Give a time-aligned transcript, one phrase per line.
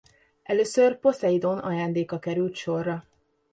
[0.43, 3.03] Először Poszeidón ajándéka került sorra.